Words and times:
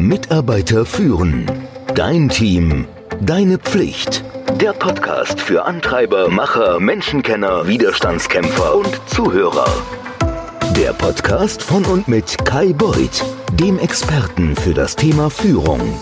Mitarbeiter 0.00 0.86
führen. 0.86 1.44
Dein 1.94 2.30
Team. 2.30 2.86
Deine 3.20 3.58
Pflicht. 3.58 4.24
Der 4.58 4.72
Podcast 4.72 5.38
für 5.38 5.66
Antreiber, 5.66 6.30
Macher, 6.30 6.80
Menschenkenner, 6.80 7.68
Widerstandskämpfer 7.68 8.76
und 8.76 9.00
Zuhörer. 9.06 9.70
Der 10.74 10.94
Podcast 10.94 11.62
von 11.62 11.84
und 11.84 12.08
mit 12.08 12.46
Kai 12.46 12.72
Beuth, 12.72 13.22
dem 13.52 13.78
Experten 13.78 14.56
für 14.56 14.72
das 14.72 14.96
Thema 14.96 15.28
Führung. 15.28 16.00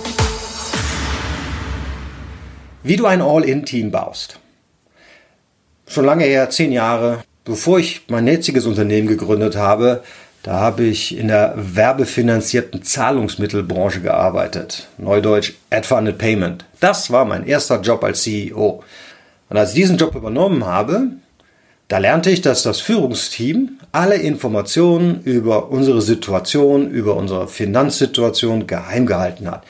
Wie 2.84 2.94
du 2.94 3.06
ein 3.06 3.20
All-in-Team 3.20 3.90
baust. 3.90 4.38
Schon 5.88 6.04
lange 6.04 6.24
her, 6.24 6.48
zehn 6.50 6.70
Jahre, 6.70 7.24
bevor 7.44 7.80
ich 7.80 8.02
mein 8.08 8.28
jetziges 8.28 8.64
Unternehmen 8.64 9.08
gegründet 9.08 9.56
habe, 9.56 10.04
da 10.48 10.60
habe 10.60 10.84
ich 10.84 11.14
in 11.14 11.28
der 11.28 11.52
werbefinanzierten 11.58 12.82
Zahlungsmittelbranche 12.82 14.00
gearbeitet. 14.00 14.88
Neudeutsch 14.96 15.52
Ad-Funded 15.68 16.16
Payment. 16.16 16.64
Das 16.80 17.10
war 17.10 17.26
mein 17.26 17.46
erster 17.46 17.82
Job 17.82 18.02
als 18.02 18.22
CEO. 18.22 18.82
Und 19.50 19.56
als 19.58 19.72
ich 19.72 19.74
diesen 19.74 19.98
Job 19.98 20.14
übernommen 20.14 20.64
habe, 20.64 21.08
da 21.88 21.98
lernte 21.98 22.30
ich, 22.30 22.40
dass 22.40 22.62
das 22.62 22.80
Führungsteam 22.80 23.78
alle 23.92 24.14
Informationen 24.14 25.20
über 25.22 25.68
unsere 25.68 26.00
Situation, 26.00 26.90
über 26.90 27.16
unsere 27.16 27.46
Finanzsituation 27.46 28.66
geheim 28.66 29.04
gehalten 29.04 29.50
hat. 29.50 29.64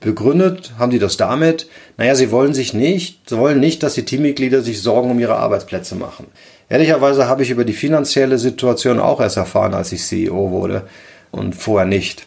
Begründet 0.00 0.72
haben 0.76 0.90
die 0.90 0.98
das 0.98 1.16
damit, 1.16 1.68
naja, 1.98 2.16
sie 2.16 2.32
wollen 2.32 2.52
sich 2.52 2.74
nicht, 2.74 3.28
sie 3.28 3.38
wollen 3.38 3.60
nicht, 3.60 3.84
dass 3.84 3.94
die 3.94 4.04
Teammitglieder 4.04 4.60
sich 4.60 4.82
Sorgen 4.82 5.12
um 5.12 5.20
ihre 5.20 5.36
Arbeitsplätze 5.36 5.94
machen. 5.94 6.26
Ehrlicherweise 6.68 7.28
habe 7.28 7.42
ich 7.42 7.50
über 7.50 7.64
die 7.64 7.72
finanzielle 7.72 8.38
Situation 8.38 8.98
auch 8.98 9.20
erst 9.20 9.36
erfahren, 9.36 9.74
als 9.74 9.92
ich 9.92 10.04
CEO 10.04 10.50
wurde 10.50 10.82
und 11.30 11.54
vorher 11.54 11.86
nicht. 11.86 12.26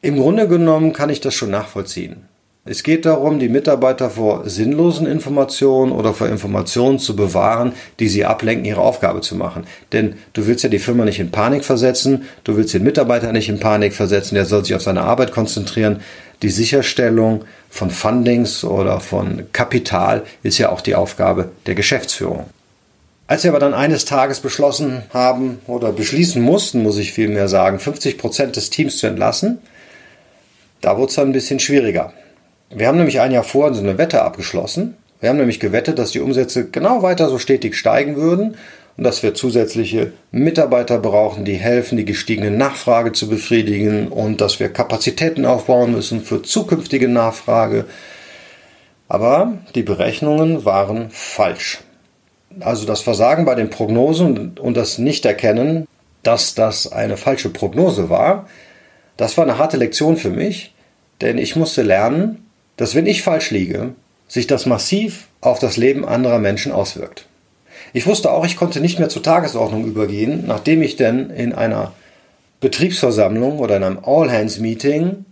Im 0.00 0.16
Grunde 0.16 0.46
genommen 0.46 0.92
kann 0.92 1.10
ich 1.10 1.20
das 1.20 1.34
schon 1.34 1.50
nachvollziehen. 1.50 2.28
Es 2.66 2.82
geht 2.82 3.04
darum, 3.04 3.38
die 3.38 3.50
Mitarbeiter 3.50 4.08
vor 4.08 4.48
sinnlosen 4.48 5.06
Informationen 5.06 5.92
oder 5.92 6.14
vor 6.14 6.28
Informationen 6.28 6.98
zu 6.98 7.14
bewahren, 7.14 7.74
die 8.00 8.08
sie 8.08 8.24
ablenken, 8.24 8.64
ihre 8.64 8.80
Aufgabe 8.80 9.20
zu 9.20 9.36
machen. 9.36 9.66
Denn 9.92 10.14
du 10.32 10.46
willst 10.46 10.64
ja 10.64 10.70
die 10.70 10.78
Firma 10.78 11.04
nicht 11.04 11.20
in 11.20 11.30
Panik 11.30 11.62
versetzen, 11.62 12.22
du 12.42 12.56
willst 12.56 12.72
den 12.72 12.82
Mitarbeiter 12.82 13.32
nicht 13.32 13.50
in 13.50 13.60
Panik 13.60 13.92
versetzen, 13.92 14.36
der 14.36 14.46
soll 14.46 14.64
sich 14.64 14.74
auf 14.74 14.80
seine 14.80 15.02
Arbeit 15.02 15.32
konzentrieren. 15.32 16.00
Die 16.40 16.48
Sicherstellung 16.48 17.44
von 17.68 17.90
Fundings 17.90 18.64
oder 18.64 18.98
von 19.00 19.44
Kapital 19.52 20.22
ist 20.42 20.56
ja 20.56 20.70
auch 20.70 20.80
die 20.80 20.94
Aufgabe 20.94 21.50
der 21.66 21.74
Geschäftsführung. 21.74 22.46
Als 23.26 23.42
wir 23.42 23.50
aber 23.50 23.60
dann 23.60 23.72
eines 23.72 24.04
Tages 24.04 24.40
beschlossen 24.40 25.02
haben 25.10 25.58
oder 25.66 25.92
beschließen 25.92 26.42
mussten, 26.42 26.82
muss 26.82 26.98
ich 26.98 27.12
vielmehr 27.12 27.48
sagen, 27.48 27.78
50 27.78 28.18
Prozent 28.18 28.56
des 28.56 28.68
Teams 28.68 28.98
zu 28.98 29.06
entlassen, 29.06 29.60
da 30.82 30.98
wurde 30.98 31.08
es 31.08 31.14
dann 31.14 31.28
ein 31.28 31.32
bisschen 31.32 31.58
schwieriger. 31.58 32.12
Wir 32.68 32.86
haben 32.86 32.98
nämlich 32.98 33.20
ein 33.20 33.32
Jahr 33.32 33.44
vorher 33.44 33.72
so 33.72 33.80
eine 33.80 33.96
Wette 33.96 34.22
abgeschlossen. 34.22 34.96
Wir 35.20 35.30
haben 35.30 35.38
nämlich 35.38 35.58
gewettet, 35.58 35.98
dass 35.98 36.10
die 36.10 36.20
Umsätze 36.20 36.68
genau 36.68 37.02
weiter 37.02 37.30
so 37.30 37.38
stetig 37.38 37.76
steigen 37.76 38.16
würden 38.16 38.58
und 38.98 39.04
dass 39.04 39.22
wir 39.22 39.32
zusätzliche 39.32 40.12
Mitarbeiter 40.30 40.98
brauchen, 40.98 41.46
die 41.46 41.54
helfen, 41.54 41.96
die 41.96 42.04
gestiegene 42.04 42.50
Nachfrage 42.50 43.12
zu 43.12 43.30
befriedigen 43.30 44.08
und 44.08 44.42
dass 44.42 44.60
wir 44.60 44.68
Kapazitäten 44.68 45.46
aufbauen 45.46 45.92
müssen 45.92 46.20
für 46.20 46.42
zukünftige 46.42 47.08
Nachfrage. 47.08 47.86
Aber 49.08 49.54
die 49.74 49.82
Berechnungen 49.82 50.66
waren 50.66 51.08
falsch. 51.10 51.78
Also 52.60 52.86
das 52.86 53.00
Versagen 53.00 53.44
bei 53.44 53.54
den 53.54 53.70
Prognosen 53.70 54.58
und 54.58 54.76
das 54.76 54.98
Nichterkennen, 54.98 55.86
dass 56.22 56.54
das 56.54 56.90
eine 56.90 57.16
falsche 57.16 57.50
Prognose 57.50 58.08
war, 58.08 58.48
das 59.16 59.36
war 59.36 59.44
eine 59.44 59.58
harte 59.58 59.76
Lektion 59.76 60.16
für 60.16 60.30
mich, 60.30 60.74
denn 61.20 61.38
ich 61.38 61.56
musste 61.56 61.82
lernen, 61.82 62.46
dass 62.76 62.94
wenn 62.94 63.06
ich 63.06 63.22
falsch 63.22 63.50
liege, 63.50 63.94
sich 64.26 64.46
das 64.46 64.66
massiv 64.66 65.28
auf 65.40 65.58
das 65.58 65.76
Leben 65.76 66.04
anderer 66.04 66.38
Menschen 66.38 66.72
auswirkt. 66.72 67.26
Ich 67.92 68.06
wusste 68.06 68.32
auch, 68.32 68.44
ich 68.44 68.56
konnte 68.56 68.80
nicht 68.80 68.98
mehr 68.98 69.08
zur 69.08 69.22
Tagesordnung 69.22 69.84
übergehen, 69.84 70.44
nachdem 70.46 70.82
ich 70.82 70.96
denn 70.96 71.30
in 71.30 71.52
einer 71.52 71.92
Betriebsversammlung 72.60 73.58
oder 73.58 73.76
in 73.76 73.84
einem 73.84 73.98
All-Hands-Meeting 74.04 75.24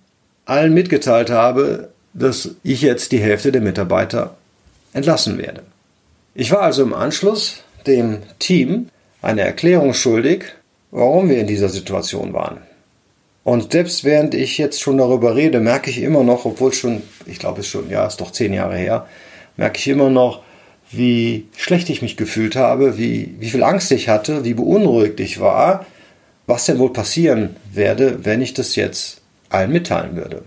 allen 0.45 0.75
mitgeteilt 0.75 1.31
habe, 1.31 1.89
dass 2.15 2.57
ich 2.63 2.83
jetzt 2.83 3.11
die 3.13 3.21
Hälfte 3.21 3.53
der 3.53 3.63
Mitarbeiter 3.63 4.37
entlassen 4.93 5.39
werde. 5.39 5.63
Ich 6.35 6.51
war 6.51 6.63
also 6.63 6.83
im 6.83 6.95
Anschluss 6.95 7.63
dem 7.87 8.19
Team 8.39 8.89
eine 9.21 9.43
Erklärung 9.43 9.93
schuldig, 9.93 10.45
warum 10.91 11.29
wir 11.29 11.39
in 11.39 11.47
dieser 11.47 11.69
Situation 11.69 12.33
waren. 12.33 12.59
Und 13.45 13.73
selbst 13.73 14.05
während 14.05 14.35
ich 14.35 14.57
jetzt 14.57 14.81
schon 14.81 14.97
darüber 14.97 15.37
rede, 15.37 15.61
merke 15.61 15.91
ich 15.91 16.01
immer 16.01 16.25
noch, 16.25 16.47
obwohl 16.47 16.73
schon, 16.73 17.03
ich 17.27 17.39
glaube 17.39 17.61
es 17.61 17.67
schon, 17.67 17.91
ja, 17.91 18.07
ist 18.07 18.21
doch 18.21 18.31
zehn 18.31 18.55
Jahre 18.55 18.77
her, 18.77 19.07
merke 19.59 19.79
ich 19.79 19.89
immer 19.89 20.09
noch, 20.09 20.43
wie 20.91 21.49
schlecht 21.57 21.91
ich 21.91 22.01
mich 22.01 22.17
gefühlt 22.17 22.57
habe, 22.57 22.97
wie, 22.97 23.35
wie 23.39 23.51
viel 23.51 23.63
Angst 23.63 23.93
ich 23.93 24.09
hatte, 24.09 24.45
wie 24.45 24.55
beunruhigt 24.55 25.21
ich 25.21 25.41
war, 25.41 25.85
was 26.47 26.65
denn 26.65 26.79
wohl 26.79 26.93
passieren 26.93 27.57
werde, 27.73 28.25
wenn 28.25 28.41
ich 28.41 28.55
das 28.55 28.77
jetzt 28.77 29.21
allen 29.51 29.73
mitteilen 29.73 30.17
würde. 30.17 30.45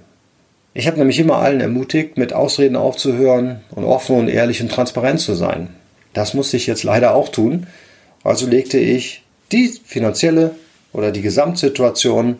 Ich 0.77 0.87
habe 0.87 0.97
nämlich 0.97 1.19
immer 1.19 1.37
allen 1.37 1.61
ermutigt, 1.61 2.17
mit 2.17 2.33
Ausreden 2.33 2.75
aufzuhören 2.75 3.61
und 3.71 3.85
offen 3.85 4.17
und 4.17 4.27
ehrlich 4.27 4.61
und 4.61 4.69
transparent 4.69 5.21
zu 5.21 5.33
sein. 5.33 5.69
Das 6.11 6.33
musste 6.33 6.57
ich 6.57 6.67
jetzt 6.67 6.83
leider 6.83 7.15
auch 7.15 7.29
tun. 7.29 7.65
Also 8.25 8.45
legte 8.45 8.77
ich 8.77 9.23
die 9.53 9.69
finanzielle 9.85 10.51
oder 10.91 11.13
die 11.13 11.21
Gesamtsituation 11.21 12.39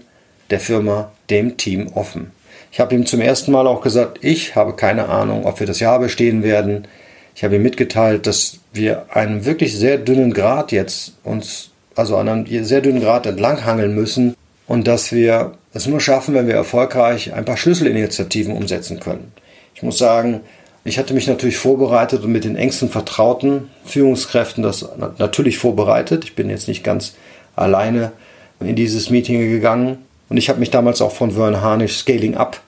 der 0.49 0.59
Firma 0.59 1.13
dem 1.29 1.55
Team 1.55 1.87
offen. 1.93 2.31
Ich 2.73 2.81
habe 2.81 2.93
ihm 2.93 3.05
zum 3.05 3.21
ersten 3.21 3.53
Mal 3.53 3.67
auch 3.67 3.79
gesagt, 3.79 4.17
ich 4.19 4.57
habe 4.57 4.75
keine 4.75 5.07
Ahnung, 5.07 5.45
ob 5.45 5.61
wir 5.61 5.67
das 5.67 5.79
Jahr 5.79 5.99
bestehen 5.99 6.43
werden. 6.43 6.89
Ich 7.35 7.45
habe 7.45 7.55
ihm 7.55 7.63
mitgeteilt, 7.63 8.27
dass 8.27 8.59
wir 8.73 9.15
einen 9.15 9.45
wirklich 9.45 9.77
sehr 9.77 9.97
dünnen 9.97 10.33
Grad 10.33 10.73
jetzt 10.73 11.13
uns, 11.23 11.69
also 11.95 12.17
an 12.17 12.27
einem 12.27 12.65
sehr 12.65 12.81
dünnen 12.81 12.99
Grad 12.99 13.27
entlanghangeln 13.27 13.95
müssen 13.95 14.35
und 14.67 14.87
dass 14.87 15.13
wir 15.13 15.53
es 15.75 15.87
nur 15.87 15.99
schaffen, 15.99 16.33
wenn 16.33 16.47
wir 16.47 16.55
erfolgreich 16.55 17.33
ein 17.33 17.45
paar 17.45 17.57
Schlüsselinitiativen 17.57 18.55
umsetzen 18.55 18.99
können. 18.99 19.33
Ich 19.75 19.83
muss 19.83 19.97
sagen, 19.97 20.39
ich 20.85 20.97
hatte 20.97 21.13
mich 21.13 21.27
natürlich 21.27 21.57
vorbereitet 21.57 22.23
und 22.23 22.31
mit 22.31 22.45
den 22.45 22.55
engsten 22.55 22.89
vertrauten 22.89 23.69
Führungskräften 23.83 24.63
das 24.63 24.87
natürlich 25.17 25.57
vorbereitet. 25.57 26.23
Ich 26.23 26.35
bin 26.35 26.49
jetzt 26.49 26.69
nicht 26.69 26.83
ganz 26.83 27.15
alleine 27.57 28.13
in 28.61 28.75
dieses 28.75 29.09
Meeting 29.09 29.39
gegangen. 29.49 29.97
Und 30.29 30.37
ich 30.37 30.47
habe 30.47 30.59
mich 30.59 30.71
damals 30.71 31.01
auch 31.01 31.11
von 31.11 31.31
Vern 31.31 31.61
Harnisch 31.61 31.97
Scaling 31.97 32.35
Up 32.35 32.61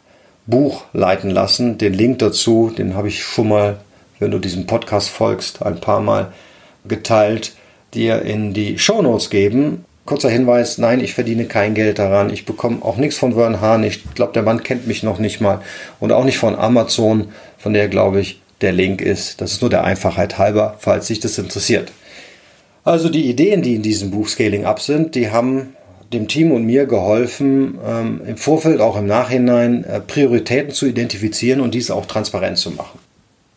Buch 0.45 0.83
leiten 0.91 1.29
lassen. 1.29 1.77
Den 1.77 1.93
Link 1.93 2.19
dazu, 2.19 2.73
den 2.77 2.93
habe 2.95 3.07
ich 3.07 3.23
schon 3.23 3.47
mal, 3.47 3.77
wenn 4.19 4.31
du 4.31 4.39
diesem 4.39 4.65
Podcast 4.65 5.09
folgst, 5.09 5.61
ein 5.61 5.79
paar 5.79 6.01
Mal 6.01 6.33
geteilt, 6.85 7.53
dir 7.93 8.21
in 8.21 8.53
die 8.53 8.77
Show 8.77 9.01
Notes 9.01 9.29
geben. 9.29 9.85
Kurzer 10.07 10.29
Hinweis, 10.29 10.77
nein, 10.77 11.01
ich 11.01 11.13
verdiene 11.13 11.45
kein 11.45 11.73
Geld 11.73 11.99
daran. 11.99 12.31
Ich 12.31 12.45
bekomme 12.45 12.77
auch 12.81 12.95
nichts 12.95 13.17
von 13.17 13.33
Vern 13.33 13.59
Hahn. 13.59 13.83
Ich 13.83 14.15
glaube, 14.15 14.31
der 14.31 14.41
Mann 14.41 14.63
kennt 14.63 14.87
mich 14.87 15.03
noch 15.03 15.19
nicht 15.19 15.41
mal. 15.41 15.59
Und 15.99 16.13
auch 16.13 16.23
nicht 16.23 16.37
von 16.37 16.55
Amazon, 16.55 17.27
von 17.57 17.73
der, 17.73 17.89
glaube 17.89 18.21
ich, 18.21 18.41
der 18.61 18.71
Link 18.71 19.01
ist. 19.01 19.41
Das 19.41 19.51
ist 19.51 19.61
nur 19.61 19.69
der 19.69 19.83
Einfachheit 19.83 20.37
halber, 20.37 20.75
falls 20.79 21.07
sich 21.07 21.19
das 21.19 21.37
interessiert. 21.37 21.91
Also 22.85 23.09
die 23.09 23.29
Ideen, 23.29 23.61
die 23.61 23.75
in 23.75 23.81
diesem 23.81 24.09
Buch 24.11 24.29
Scaling 24.29 24.63
Up 24.63 24.79
sind, 24.79 25.13
die 25.13 25.29
haben 25.29 25.75
dem 26.13 26.29
Team 26.29 26.53
und 26.53 26.65
mir 26.65 26.85
geholfen, 26.85 27.77
ähm, 27.85 28.21
im 28.25 28.37
Vorfeld, 28.37 28.79
auch 28.79 28.95
im 28.95 29.07
Nachhinein, 29.07 29.83
äh, 29.83 29.99
Prioritäten 29.99 30.71
zu 30.71 30.85
identifizieren 30.85 31.59
und 31.59 31.73
dies 31.73 31.91
auch 31.91 32.05
transparent 32.05 32.57
zu 32.57 32.71
machen. 32.71 32.97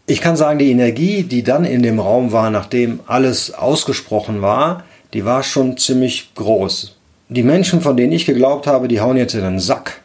Ich 0.08 0.20
kann 0.20 0.34
sagen, 0.34 0.58
die 0.58 0.72
Energie, 0.72 1.22
die 1.22 1.44
dann 1.44 1.64
in 1.64 1.84
dem 1.84 2.00
Raum 2.00 2.32
war, 2.32 2.50
nachdem 2.50 2.98
alles 3.06 3.54
ausgesprochen 3.54 4.42
war, 4.42 4.82
die 5.12 5.25
war 5.25 5.43
schon 5.43 5.76
ziemlich 5.76 6.34
groß. 6.34 6.97
Die 7.28 7.43
Menschen, 7.43 7.81
von 7.81 7.97
denen 7.97 8.12
ich 8.12 8.26
geglaubt 8.26 8.66
habe, 8.66 8.88
die 8.88 9.00
hauen 9.00 9.16
jetzt 9.16 9.34
in 9.34 9.43
den 9.43 9.60
Sack, 9.60 10.01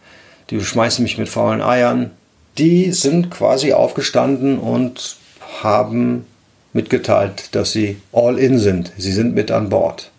die 0.49 0.59
schmeißen 0.59 1.03
mich 1.03 1.17
mit 1.17 1.29
faulen 1.29 1.61
Eiern, 1.61 2.11
die 2.57 2.91
sind 2.91 3.31
quasi 3.31 3.73
aufgestanden 3.73 4.59
und 4.59 5.17
haben 5.63 6.25
mitgeteilt, 6.73 7.55
dass 7.55 7.71
sie 7.71 7.97
all 8.11 8.37
in 8.37 8.59
sind. 8.59 8.91
Sie 8.97 9.11
sind 9.11 9.33
mit 9.33 9.49
an 9.49 9.69
Bord. 9.69 10.11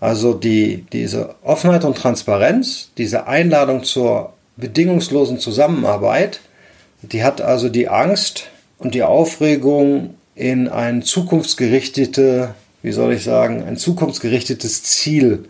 Also 0.00 0.32
die, 0.32 0.86
diese 0.92 1.34
Offenheit 1.42 1.84
und 1.84 1.96
Transparenz, 1.96 2.90
diese 2.96 3.26
Einladung 3.26 3.84
zur 3.84 4.32
bedingungslosen 4.56 5.38
Zusammenarbeit, 5.38 6.40
die 7.02 7.24
hat 7.24 7.40
also 7.40 7.68
die 7.68 7.88
Angst 7.88 8.48
und 8.78 8.94
die 8.94 9.02
Aufregung 9.02 10.14
in 10.34 10.68
ein 10.68 11.02
zukunftsgerichtete 11.02 12.54
wie 12.82 12.92
soll 12.92 13.12
ich 13.12 13.24
sagen, 13.24 13.64
ein 13.64 13.76
zukunftsgerichtetes 13.76 14.82
Ziel 14.82 15.44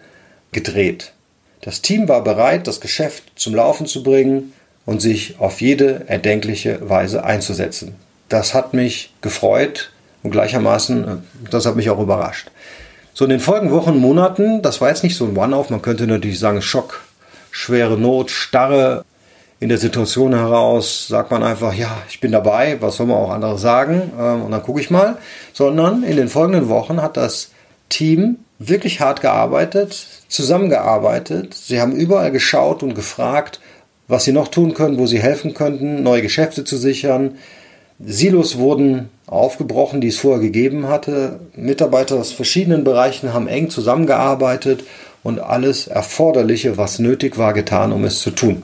gedreht. 0.53 1.13
Das 1.61 1.83
Team 1.83 2.09
war 2.09 2.25
bereit, 2.25 2.67
das 2.67 2.81
Geschäft 2.81 3.25
zum 3.37 3.55
Laufen 3.55 3.87
zu 3.87 4.03
bringen 4.03 4.53
und 4.87 5.01
sich 5.01 5.39
auf 5.39 5.61
jede 5.61 6.09
erdenkliche 6.09 6.89
Weise 6.89 7.25
einzusetzen. 7.25 7.95
Das 8.29 8.55
hat 8.55 8.75
mich 8.75 9.13
gefreut 9.21 9.91
und 10.23 10.31
gleichermaßen, 10.31 11.05
äh, 11.05 11.17
das 11.51 11.67
hat 11.67 11.77
mich 11.77 11.91
auch 11.91 12.01
überrascht. 12.01 12.51
So 13.13 13.25
in 13.25 13.31
den 13.31 13.41
folgenden 13.41 13.77
Wochen, 13.77 13.99
Monaten, 13.99 14.63
das 14.63 14.81
war 14.81 14.89
jetzt 14.89 15.05
nicht 15.05 15.17
so 15.17 15.27
ein 15.27 15.37
One-Off, 15.37 15.71
man 15.71 15.83
könnte 15.83 16.07
natürlich 16.07 16.39
sagen 16.39 16.63
Schock, 16.63 17.03
schwere 17.51 17.99
Not, 17.99 18.31
Starre. 18.31 19.05
In 19.61 19.69
der 19.69 19.79
Situation 19.79 20.35
heraus 20.35 21.07
sagt 21.07 21.31
man 21.31 21.43
einfach, 21.43 21.75
ja, 21.75 22.03
ich 22.09 22.21
bin 22.21 22.33
dabei, 22.33 22.79
was 22.81 22.97
soll 22.97 23.07
man 23.07 23.19
auch 23.19 23.31
anderes 23.31 23.61
sagen 23.61 24.11
ähm, 24.19 24.43
und 24.43 24.51
dann 24.51 24.63
gucke 24.63 24.81
ich 24.81 24.91
mal, 24.91 25.19
sondern 25.53 26.03
in 26.03 26.17
den 26.17 26.29
folgenden 26.29 26.71
Wochen 26.71 27.03
hat 27.03 27.19
das 27.19 27.51
Team 27.91 28.39
wirklich 28.59 29.01
hart 29.01 29.21
gearbeitet, 29.21 30.07
zusammengearbeitet. 30.29 31.55
Sie 31.55 31.81
haben 31.81 31.93
überall 31.93 32.31
geschaut 32.31 32.83
und 32.83 32.95
gefragt, 32.95 33.61
was 34.09 34.25
sie 34.25 34.33
noch 34.33 34.49
tun 34.49 34.73
können, 34.73 34.99
wo 34.99 35.07
sie 35.07 35.21
helfen 35.21 35.53
könnten, 35.53 36.03
neue 36.03 36.23
Geschäfte 36.23 36.65
zu 36.65 36.79
sichern. 36.79 37.37
Silos 37.99 38.57
wurden 38.57 39.11
aufgebrochen, 39.27 40.01
die 40.01 40.09
es 40.09 40.19
vorher 40.19 40.41
gegeben 40.41 40.89
hatte. 40.89 41.39
Mitarbeiter 41.55 42.17
aus 42.17 42.33
verschiedenen 42.33 42.83
Bereichen 42.83 43.35
haben 43.35 43.47
eng 43.47 43.69
zusammengearbeitet 43.69 44.85
und 45.23 45.39
alles 45.39 45.87
Erforderliche, 45.87 46.79
was 46.79 46.99
nötig 46.99 47.37
war, 47.37 47.53
getan, 47.53 47.93
um 47.93 48.05
es 48.05 48.21
zu 48.21 48.31
tun. 48.31 48.63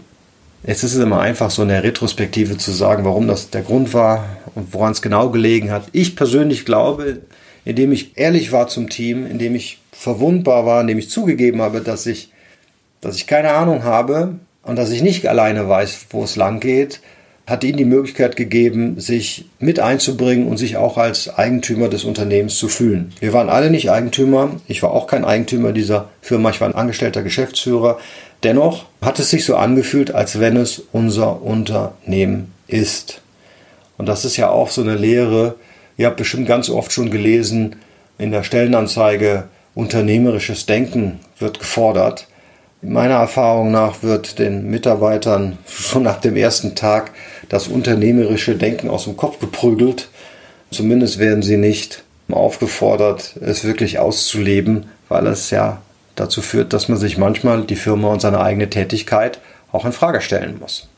Jetzt 0.67 0.83
ist 0.83 0.95
es 0.95 1.03
immer 1.03 1.21
einfach, 1.21 1.51
so 1.53 1.63
in 1.63 1.69
der 1.69 1.85
Retrospektive 1.85 2.59
zu 2.59 2.73
sagen, 2.73 3.05
warum 3.05 3.29
das 3.29 3.51
der 3.51 3.63
Grund 3.63 3.95
war 3.95 4.25
und 4.57 4.75
woran 4.75 4.93
es 4.93 5.01
genau 5.01 5.31
gelegen 5.31 5.71
hat. 5.71 5.85
Ich 5.93 6.17
persönlich 6.17 6.65
glaube, 6.65 7.21
indem 7.65 7.93
ich 7.93 8.19
ehrlich 8.19 8.51
war 8.51 8.67
zum 8.67 8.89
Team, 8.89 9.27
indem 9.27 9.55
ich 9.55 9.79
verwundbar 9.93 10.67
war, 10.67 10.81
indem 10.81 10.99
ich 10.99 11.09
zugegeben 11.09 11.63
habe, 11.63 11.83
dass 11.83 12.07
ich, 12.07 12.33
dass 13.01 13.15
ich 13.15 13.29
keine 13.29 13.53
Ahnung 13.53 13.85
habe 13.85 14.41
und 14.65 14.77
dass 14.77 14.91
ich 14.91 15.03
nicht 15.03 15.29
alleine 15.29 15.69
weiß, 15.69 16.07
wo 16.11 16.25
es 16.25 16.35
lang 16.35 16.59
geht, 16.59 17.01
hat 17.47 17.63
ihnen 17.63 17.79
die 17.79 17.85
Möglichkeit 17.85 18.35
gegeben, 18.35 18.99
sich 18.99 19.45
mit 19.61 19.79
einzubringen 19.79 20.49
und 20.49 20.57
sich 20.57 20.77
auch 20.77 20.99
als 20.99 21.33
Eigentümer 21.33 21.89
des 21.89 22.03
Unternehmens 22.03 22.59
zu 22.59 22.69
fühlen. 22.69 23.13
Wir 23.21 23.33
waren 23.33 23.49
alle 23.49 23.71
nicht 23.71 23.89
Eigentümer. 23.89 24.61
Ich 24.67 24.83
war 24.83 24.91
auch 24.91 25.07
kein 25.07 25.25
Eigentümer 25.25 25.71
dieser 25.71 26.09
Firma. 26.23 26.51
Ich 26.51 26.61
war 26.61 26.69
ein 26.69 26.75
angestellter 26.75 27.23
Geschäftsführer. 27.23 27.99
Dennoch 28.43 28.85
hat 29.01 29.19
es 29.19 29.31
sich 29.31 29.45
so 29.45 29.57
angefühlt, 29.57 30.15
als 30.15 30.41
wenn 30.41 30.57
es 30.57 30.83
unser 30.93 31.43
Unternehmen 31.43 32.53
ist. 32.67 33.21
Und 33.97 34.07
das 34.07 34.25
ist 34.25 34.37
ja 34.37 34.51
auch 34.51 34.71
so 34.71 34.83
eine 34.83 34.95
Lehre. 34.95 35.57
Ihr 35.97 36.07
habt 36.07 36.17
bestimmt 36.17 36.47
ganz 36.47 36.69
oft 36.69 36.93
schon 36.93 37.11
gelesen 37.11 37.77
in 38.19 38.31
der 38.31 38.43
Stellenanzeige, 38.43 39.45
unternehmerisches 39.75 40.67
Denken 40.67 41.21
wird 41.39 41.59
gefordert. 41.59 42.29
Meiner 42.83 43.15
Erfahrung 43.15 43.71
nach 43.71 44.03
wird 44.03 44.39
den 44.39 44.71
Mitarbeitern 44.71 45.59
schon 45.69 46.03
nach 46.03 46.21
dem 46.21 46.37
ersten 46.37 46.75
Tag 46.75 47.13
das 47.49 47.69
unternehmerische 47.69 48.57
Denken 48.57 48.89
aus 48.89 49.05
dem 49.05 49.17
Kopf 49.17 49.39
geprügelt. 49.39 50.09
Zumindest 50.71 51.19
werden 51.19 51.43
sie 51.43 51.57
nicht 51.57 52.03
aufgefordert, 52.31 53.37
es 53.41 53.65
wirklich 53.65 53.99
auszuleben, 53.99 54.87
weil 55.09 55.27
es 55.29 55.51
ja 55.51 55.81
dazu 56.17 56.43
führt, 56.43 56.73
dass 56.73 56.89
man 56.89 56.99
sich 56.99 57.19
manchmal 57.19 57.63
die 57.63 57.77
Firma 57.77 58.13
und 58.13 58.21
seine 58.21 58.41
eigene 58.41 58.69
Tätigkeit 58.69 59.39
auch 59.73 59.85
in 59.85 59.93
Frage 59.93 60.21
stellen 60.21 60.59
muss. 60.59 60.89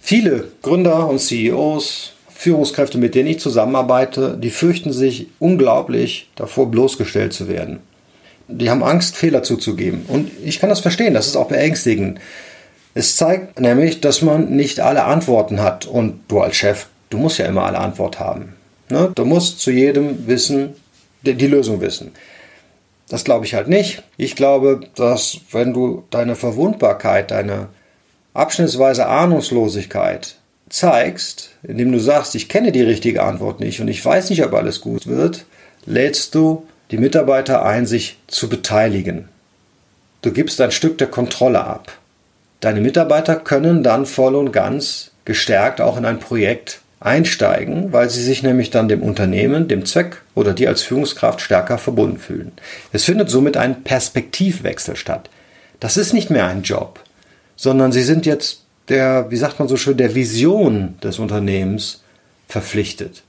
Viele 0.00 0.48
Gründer 0.62 1.08
und 1.08 1.18
CEOs, 1.18 2.12
Führungskräfte, 2.34 2.98
mit 2.98 3.14
denen 3.14 3.28
ich 3.28 3.40
zusammenarbeite, 3.40 4.36
die 4.38 4.50
fürchten 4.50 4.92
sich 4.92 5.28
unglaublich 5.38 6.30
davor 6.34 6.70
bloßgestellt 6.70 7.32
zu 7.32 7.48
werden. 7.48 7.78
Die 8.48 8.68
haben 8.68 8.82
Angst, 8.82 9.16
Fehler 9.16 9.42
zuzugeben. 9.42 10.04
Und 10.08 10.30
ich 10.44 10.58
kann 10.60 10.68
das 10.68 10.80
verstehen, 10.80 11.14
das 11.14 11.26
ist 11.26 11.36
auch 11.36 11.48
beängstigend. 11.48 12.20
Es 12.92 13.16
zeigt 13.16 13.60
nämlich, 13.60 14.00
dass 14.00 14.20
man 14.20 14.50
nicht 14.54 14.80
alle 14.80 15.04
Antworten 15.04 15.62
hat. 15.62 15.86
Und 15.86 16.20
du 16.28 16.40
als 16.40 16.56
Chef, 16.56 16.86
du 17.08 17.16
musst 17.16 17.38
ja 17.38 17.46
immer 17.46 17.64
alle 17.64 17.78
Antworten 17.78 18.18
haben. 18.18 18.54
Ne? 18.90 19.10
Du 19.14 19.24
musst 19.24 19.60
zu 19.60 19.70
jedem 19.70 20.26
wissen, 20.26 20.74
die 21.22 21.46
Lösung 21.46 21.80
wissen. 21.80 22.12
Das 23.08 23.24
glaube 23.24 23.44
ich 23.44 23.54
halt 23.54 23.68
nicht. 23.68 24.02
Ich 24.16 24.36
glaube, 24.36 24.80
dass 24.94 25.40
wenn 25.50 25.72
du 25.72 26.04
deine 26.10 26.36
Verwundbarkeit, 26.36 27.30
deine 27.30 27.68
abschnittsweise 28.32 29.06
Ahnungslosigkeit 29.06 30.36
zeigst, 30.68 31.50
indem 31.62 31.92
du 31.92 32.00
sagst, 32.00 32.34
ich 32.34 32.48
kenne 32.48 32.72
die 32.72 32.82
richtige 32.82 33.22
Antwort 33.22 33.60
nicht 33.60 33.80
und 33.80 33.88
ich 33.88 34.04
weiß 34.04 34.30
nicht, 34.30 34.44
ob 34.44 34.54
alles 34.54 34.80
gut 34.80 35.06
wird, 35.06 35.44
lädst 35.86 36.34
du 36.34 36.66
die 36.90 36.98
Mitarbeiter 36.98 37.64
ein, 37.64 37.86
sich 37.86 38.18
zu 38.26 38.48
beteiligen. 38.48 39.28
Du 40.22 40.32
gibst 40.32 40.60
ein 40.60 40.70
Stück 40.70 40.98
der 40.98 41.08
Kontrolle 41.08 41.64
ab. 41.64 41.92
Deine 42.60 42.80
Mitarbeiter 42.80 43.36
können 43.36 43.82
dann 43.82 44.06
voll 44.06 44.34
und 44.34 44.52
ganz 44.52 45.10
gestärkt 45.24 45.80
auch 45.80 45.96
in 45.98 46.04
ein 46.04 46.18
Projekt 46.18 46.80
einsteigen, 47.04 47.92
weil 47.92 48.08
sie 48.08 48.22
sich 48.22 48.42
nämlich 48.42 48.70
dann 48.70 48.88
dem 48.88 49.02
Unternehmen, 49.02 49.68
dem 49.68 49.84
Zweck 49.84 50.22
oder 50.34 50.54
dir 50.54 50.70
als 50.70 50.82
Führungskraft 50.82 51.42
stärker 51.42 51.76
verbunden 51.76 52.18
fühlen. 52.18 52.52
Es 52.92 53.04
findet 53.04 53.28
somit 53.28 53.58
ein 53.58 53.84
Perspektivwechsel 53.84 54.96
statt. 54.96 55.28
Das 55.80 55.98
ist 55.98 56.14
nicht 56.14 56.30
mehr 56.30 56.46
ein 56.46 56.62
Job, 56.62 57.00
sondern 57.56 57.92
sie 57.92 58.02
sind 58.02 58.24
jetzt 58.24 58.62
der, 58.88 59.30
wie 59.30 59.36
sagt 59.36 59.58
man 59.58 59.68
so 59.68 59.76
schön, 59.76 59.98
der 59.98 60.14
Vision 60.14 60.94
des 61.02 61.18
Unternehmens 61.18 62.02
verpflichtet. 62.48 63.22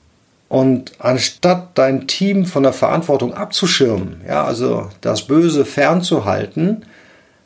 Und 0.48 0.92
anstatt 0.98 1.76
dein 1.76 2.06
Team 2.06 2.46
von 2.46 2.62
der 2.62 2.72
Verantwortung 2.72 3.34
abzuschirmen, 3.34 4.22
ja, 4.26 4.44
also 4.44 4.88
das 5.02 5.26
Böse 5.26 5.66
fernzuhalten, 5.66 6.86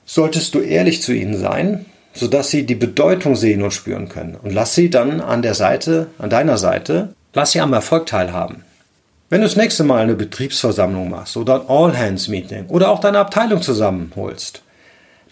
solltest 0.04 0.54
du 0.54 0.60
ehrlich 0.60 1.02
zu 1.02 1.12
ihnen 1.12 1.36
sein 1.36 1.86
sodass 2.12 2.50
sie 2.50 2.66
die 2.66 2.74
Bedeutung 2.74 3.36
sehen 3.36 3.62
und 3.62 3.72
spüren 3.72 4.08
können. 4.08 4.36
Und 4.36 4.52
lass 4.52 4.74
sie 4.74 4.90
dann 4.90 5.20
an 5.20 5.42
der 5.42 5.54
Seite, 5.54 6.08
an 6.18 6.30
deiner 6.30 6.58
Seite, 6.58 7.14
lass 7.34 7.52
sie 7.52 7.60
am 7.60 7.72
Erfolg 7.72 8.06
teilhaben. 8.06 8.64
Wenn 9.28 9.42
du 9.42 9.46
das 9.46 9.56
nächste 9.56 9.84
Mal 9.84 10.02
eine 10.02 10.16
Betriebsversammlung 10.16 11.08
machst 11.08 11.36
oder 11.36 11.60
ein 11.60 11.68
All-Hands-Meeting 11.68 12.66
oder 12.66 12.90
auch 12.90 12.98
deine 12.98 13.20
Abteilung 13.20 13.62
zusammenholst, 13.62 14.62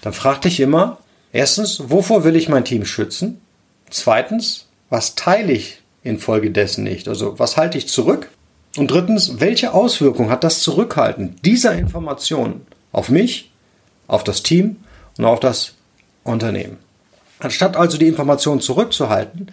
dann 0.03 0.13
frag 0.13 0.41
dich 0.43 0.61
immer, 0.61 0.99
erstens, 1.33 1.91
wovor 1.91 2.23
will 2.23 2.37
ich 2.37 2.49
mein 2.49 2.65
Team 2.65 2.85
schützen? 2.85 3.41
Zweitens, 3.91 4.67
was 4.89 5.17
teile 5.17 5.53
ich 5.53 5.83
infolgedessen 6.05 6.85
nicht? 6.85 7.09
Also, 7.09 7.41
was 7.41 7.57
halte 7.57 7.77
ich 7.77 7.89
zurück? 7.89 8.29
Und 8.77 8.93
drittens, 8.93 9.41
welche 9.41 9.75
Auswirkung 9.75 10.31
hat 10.31 10.45
das 10.45 10.61
Zurückhalten 10.61 11.37
dieser 11.45 11.73
Informationen 11.73 12.67
auf 12.93 13.09
mich, 13.09 13.51
auf 14.07 14.23
das 14.23 14.45
Team 14.45 14.77
und 15.17 15.25
auf 15.25 15.41
das 15.41 15.75
Unternehmen. 16.25 16.79
Anstatt 17.41 17.77
also 17.77 17.99
die 17.99 18.09
Informationen 18.09 18.61
zurückzuhalten, 18.61 19.51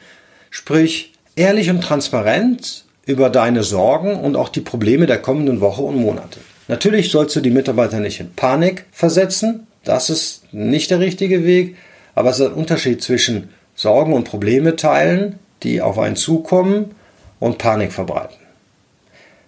sprich 0.49 1.13
ehrlich 1.35 1.69
und 1.69 1.81
transparent 1.81 2.85
über 3.05 3.29
deine 3.29 3.63
Sorgen 3.63 4.15
und 4.15 4.35
auch 4.35 4.49
die 4.49 4.61
Probleme 4.61 5.05
der 5.05 5.19
kommenden 5.19 5.61
Woche 5.61 5.83
und 5.83 5.97
Monate. 5.97 6.39
Natürlich 6.67 7.11
sollst 7.11 7.35
du 7.35 7.41
die 7.41 7.51
Mitarbeiter 7.51 7.99
nicht 7.99 8.19
in 8.19 8.33
Panik 8.33 8.85
versetzen, 8.91 9.67
das 9.83 10.09
ist 10.09 10.51
nicht 10.51 10.89
der 10.89 10.99
richtige 10.99 11.45
Weg, 11.45 11.75
aber 12.15 12.31
es 12.31 12.39
ist 12.39 12.47
ein 12.47 12.53
Unterschied 12.53 13.03
zwischen 13.03 13.49
Sorgen 13.75 14.13
und 14.13 14.23
Probleme 14.23 14.75
teilen, 14.75 15.37
die 15.61 15.81
auf 15.81 15.99
einen 15.99 16.15
zukommen 16.15 16.95
und 17.39 17.59
Panik 17.59 17.93
verbreiten. 17.93 18.37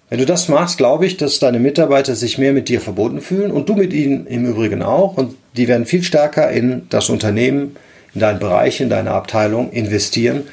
Wenn 0.10 0.20
du 0.20 0.26
das 0.26 0.48
machst, 0.48 0.78
glaube 0.78 1.06
ich, 1.06 1.18
dass 1.18 1.40
deine 1.40 1.60
Mitarbeiter 1.60 2.16
sich 2.16 2.38
mehr 2.38 2.54
mit 2.54 2.70
dir 2.70 2.80
verbunden 2.80 3.20
fühlen 3.20 3.52
und 3.52 3.68
du 3.68 3.74
mit 3.74 3.92
ihnen 3.92 4.26
im 4.28 4.46
Übrigen 4.46 4.82
auch. 4.82 5.18
Und 5.18 5.36
die 5.58 5.68
werden 5.68 5.86
viel 5.86 6.04
stärker 6.04 6.50
in 6.52 6.88
das 6.90 7.10
Unternehmen, 7.10 7.76
in 8.14 8.22
deinen 8.22 8.40
Bereich, 8.40 8.80
in 8.80 8.90
deine 8.90 9.12
Abteilung 9.12 9.72
investieren 9.72 10.44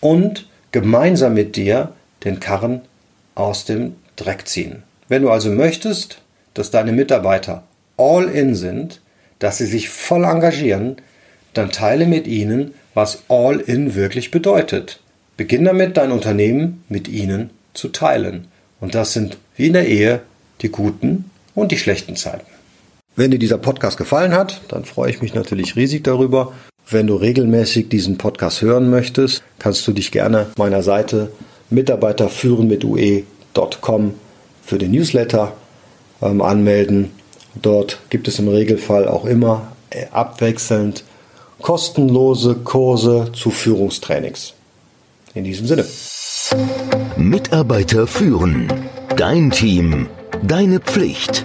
und 0.00 0.46
gemeinsam 0.72 1.34
mit 1.34 1.56
dir 1.56 1.92
den 2.24 2.40
Karren 2.40 2.82
aus 3.34 3.64
dem 3.64 3.96
Dreck 4.16 4.46
ziehen. 4.46 4.82
Wenn 5.08 5.22
du 5.22 5.30
also 5.30 5.50
möchtest, 5.50 6.20
dass 6.54 6.70
deine 6.70 6.92
Mitarbeiter 6.92 7.64
all 7.96 8.28
in 8.28 8.54
sind, 8.54 9.00
dass 9.38 9.58
sie 9.58 9.66
sich 9.66 9.88
voll 9.88 10.24
engagieren, 10.24 10.96
dann 11.54 11.70
teile 11.70 12.06
mit 12.06 12.26
ihnen, 12.26 12.74
was 12.94 13.24
all 13.28 13.60
in 13.60 13.94
wirklich 13.94 14.30
bedeutet. 14.30 15.00
Beginn 15.36 15.64
damit, 15.64 15.96
dein 15.96 16.12
Unternehmen 16.12 16.84
mit 16.88 17.08
ihnen 17.08 17.50
zu 17.72 17.88
teilen. 17.88 18.48
Und 18.80 18.94
das 18.94 19.12
sind 19.12 19.38
wie 19.56 19.68
in 19.68 19.72
der 19.72 19.88
Ehe 19.88 20.20
die 20.60 20.68
guten 20.68 21.30
und 21.54 21.72
die 21.72 21.78
schlechten 21.78 22.16
Zeiten. 22.16 22.46
Wenn 23.16 23.30
dir 23.30 23.38
dieser 23.38 23.58
Podcast 23.58 23.96
gefallen 23.98 24.32
hat, 24.32 24.60
dann 24.68 24.84
freue 24.84 25.10
ich 25.10 25.20
mich 25.20 25.34
natürlich 25.34 25.76
riesig 25.76 26.04
darüber. 26.04 26.52
Wenn 26.88 27.06
du 27.06 27.16
regelmäßig 27.16 27.88
diesen 27.88 28.18
Podcast 28.18 28.62
hören 28.62 28.90
möchtest, 28.90 29.42
kannst 29.58 29.86
du 29.86 29.92
dich 29.92 30.10
gerne 30.10 30.46
meiner 30.56 30.82
Seite 30.82 31.30
mitarbeiterführen 31.70 32.66
mit 32.66 32.84
ue.com 32.84 34.14
für 34.64 34.78
den 34.78 34.90
Newsletter 34.92 35.52
ähm, 36.22 36.42
anmelden. 36.42 37.10
Dort 37.60 38.00
gibt 38.10 38.28
es 38.28 38.38
im 38.38 38.48
Regelfall 38.48 39.08
auch 39.08 39.24
immer 39.24 39.72
äh, 39.90 40.06
abwechselnd 40.12 41.04
kostenlose 41.60 42.56
Kurse 42.56 43.30
zu 43.32 43.50
Führungstrainings. 43.50 44.54
In 45.34 45.44
diesem 45.44 45.66
Sinne. 45.66 45.84
Mitarbeiter 47.16 48.06
führen. 48.06 48.72
Dein 49.16 49.50
Team. 49.50 50.08
Deine 50.42 50.80
Pflicht. 50.80 51.44